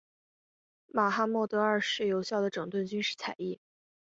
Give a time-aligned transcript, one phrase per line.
[0.87, 3.59] 马哈茂德二世有效地整顿军事采邑。